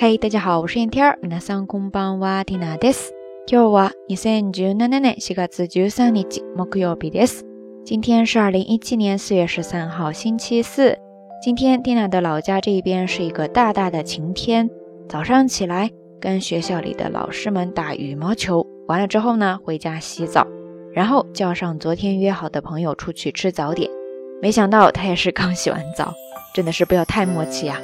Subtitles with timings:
[0.00, 1.18] 嘿，大家好，我是燕天儿。
[1.22, 3.12] 皆さんこんばんは、ティナです。
[3.46, 7.44] 今日は二千十七年四月十三日木曜日です。
[7.84, 10.98] 今天是二零一七年四月十三号，星期四。
[11.42, 14.68] 今天蒂娜的老家这边是一个大大的晴天。
[15.08, 15.90] 早上起来，
[16.20, 20.46] 跟学校里的老师们打羽毛球，完了之后呢，回家洗澡，
[20.92, 23.90] 然后叫上昨天约好的朋友出去吃早点。
[24.42, 26.12] 没想到他也是刚洗完澡，
[26.54, 27.80] 真的是不要太默契呀。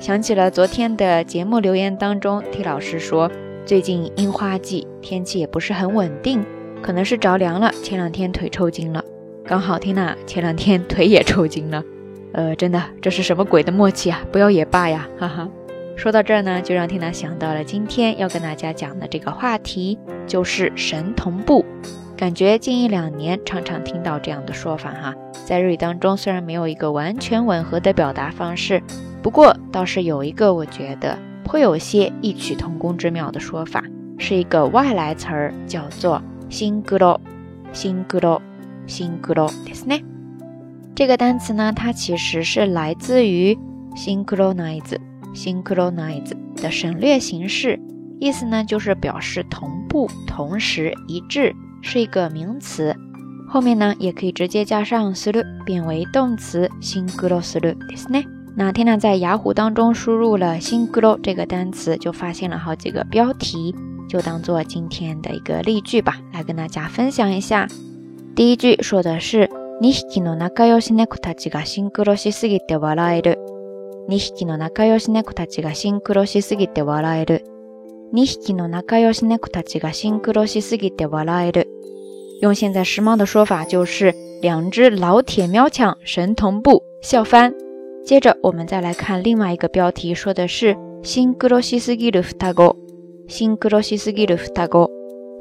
[0.00, 3.28] 想起了昨天的节目留言当中，T 老师说，
[3.66, 6.44] 最近樱花季，天气也不是很稳定，
[6.80, 7.72] 可能是着凉了。
[7.82, 9.04] 前两天腿抽筋了，
[9.44, 11.82] 刚好 T 娜前两天腿也抽筋了。
[12.32, 14.20] 呃，真的，这是什么鬼的默契啊？
[14.30, 15.48] 不要也罢呀，哈哈。
[15.96, 21.64] 说到这儿呢，就让 T 娜想到了今天要跟大家讲的这个话题，就是神同步。
[22.16, 28.80] 感觉近一两年常常听到这样的说法哈，在日语当中虽然没有一个完全吻合的表达方式，
[29.21, 33.83] 不过倒是有一个我觉得颇有些异曲同工之妙的说法，
[34.17, 37.19] 是一个外来词儿，叫做“新グロ”，
[37.71, 38.41] 新グロ，
[38.87, 40.03] 新グロですね。
[40.95, 43.57] 这个单词呢，它其实是来自于
[43.95, 47.79] “synchronize”，“synchronize” 的省略形式，
[48.19, 51.55] 意思呢就是表示同步、同时、一致。
[51.85, 52.95] 是一个名词，
[53.45, 58.25] 后面呢也可以直接加上する，变为动词シンクロするですね。
[58.57, 63.73] 那天亮在雅虎当中输入了シンクロ这个单词，就发现了好几个标题，
[64.07, 67.67] 就当做今天的一个例句吧，来跟大家分享一下。
[68.35, 69.49] 第一句说的是
[69.81, 73.39] 二匹の仲良し猫たちがシンクロしすぎて笑える。
[74.07, 77.43] 二匹の仲良し猫たちがシンクロしすぎて笑える。
[78.11, 81.67] 二匹の仲良し猫たちがシンクロしすぎて笑える。
[82.41, 87.53] 用现在时髦的说法，就是两只老铁喵抢神同步，笑翻。
[88.05, 92.75] 接着我们再来看另外一个标题，说的是シンクロしすぎる双子。
[93.27, 94.89] シンクロしすぎる双子。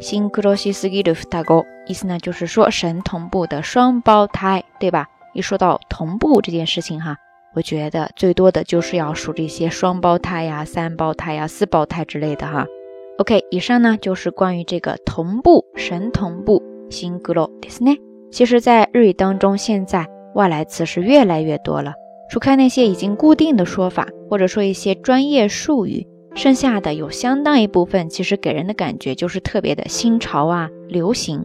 [0.00, 5.06] シンクロしすぎる双子，意思呢就是说神同步的双胞胎，对吧？
[5.34, 7.16] 一说到同步这件事情，哈。
[7.54, 12.66] 我觉得最多的就是要数这些双胞胎呀、三胞胎呀、四胞胎之类的哈。
[13.18, 17.98] OK，以上呢就是关于这个同步、神同步、新 g l ですね。
[18.30, 21.92] 其实，在日语当中，现在外来词是越来越多了。
[22.30, 31.44] 除开那些已经固定的说法，或者说一些专业术语，剩下的有相当一部分，其实给人的感觉就是特别的新潮啊、流行。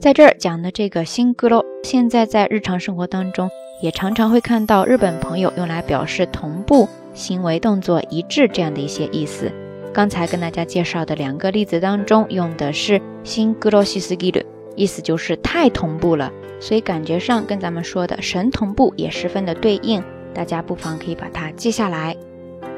[0.00, 3.48] 在这儿讲的这个新 g l 现在在日常生活当中。
[3.82, 9.52] 也常常会看到日本朋友用来表示同步、行为动作一致这样的一些意思。
[9.92, 14.44] 刚才跟大家介绍的两个例子当中，用的是新グロシスギル，
[14.76, 20.02] 意思就是太同步了，所以感觉上跟咱们说的神同步也十分的对应。
[20.33, 22.15] 大家不妨可以把它记下来。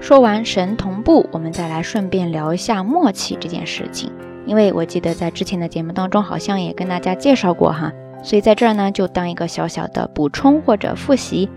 [0.00, 4.12] 说完神同步，我们再来顺便聊一下默契这件事情，
[4.44, 7.92] 因为我记得在之前的节目当中好像也跟大家介绍过哈。
[8.22, 11.48] 所以在这儿呢，就当一个小小的补充或者复习。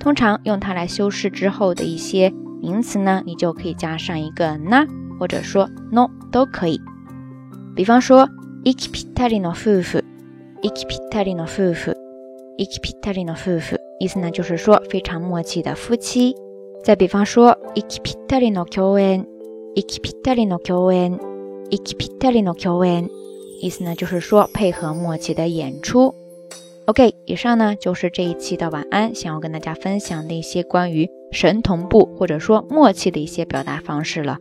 [0.00, 4.86] 通常用它来修饰之后的一些名词呢，你就可以加上一个 na，
[5.18, 6.80] 或者说 no 都可以。
[7.76, 8.28] 比方说
[8.64, 11.93] ，iki pitari no fufu，iki pitari no fuf
[12.56, 16.34] fufu，iki pitari no fufu，意思呢就是说非常默契的夫妻。
[16.82, 23.08] 再比方说，iki pitari no kyoen，iki pitari no kyoen，iki pitari no kyoen。
[23.60, 26.14] 意思呢，就是说配合默契的演出。
[26.86, 34.38] OK，以上呢就是这一期的晚安，想要跟大家分享的一些关于神同步或者说默契的一些表达方式了。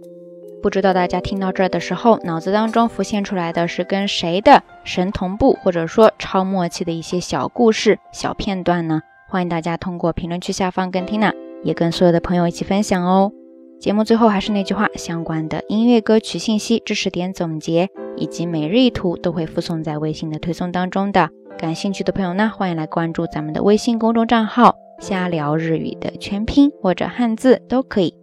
[0.63, 9.01] 不知道大家听到这儿的时候，脑子当中浮现出来的是跟谁的神同步或者说超默契的一些小故事、小片段呢？
[9.27, 11.33] 欢迎大家通过评论区下方跟 Tina，
[11.63, 13.33] 也跟所有的朋友一起分享哦。
[13.77, 21.29] 节目最后还是那句话，相关的音乐歌曲信息、知识点总结以及每日一图都会附送在微信的推送当中的。
[21.57, 28.22] 感兴趣的朋友呢，欢迎来关注咱们的微信公众账号“瞎聊日语”的全拼或者汉字都可以。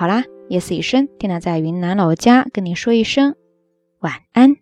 [0.00, 3.36] 好啦，夜色已深，蒂娜在云南老家跟你说一声
[3.98, 4.56] 晚安。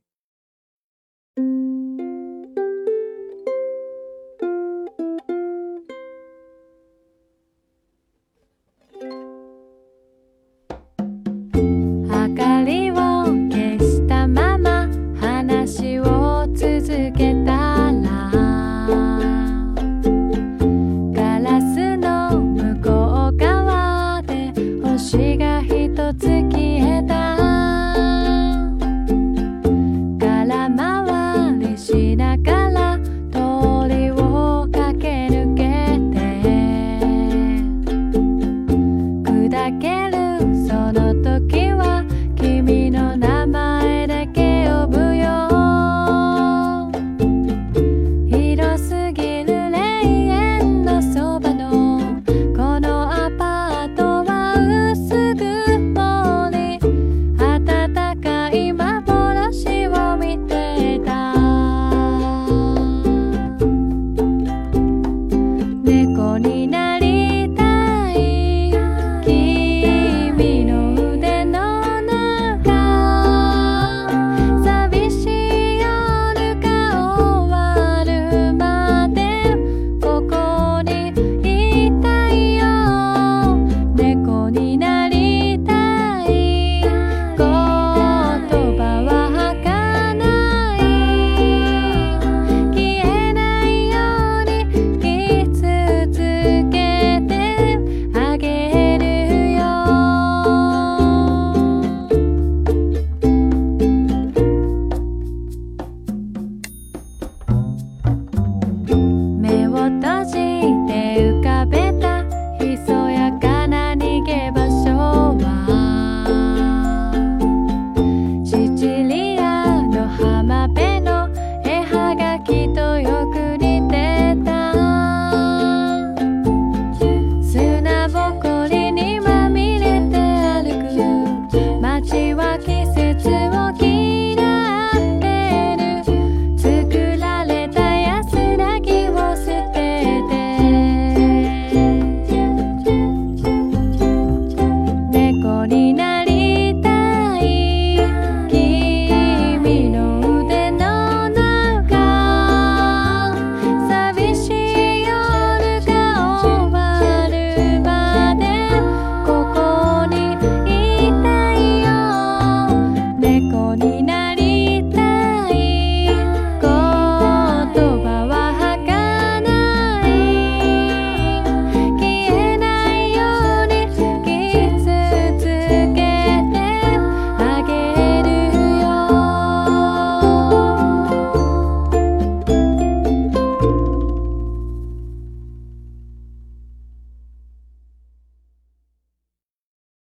[40.69, 41.38] 哒哒哒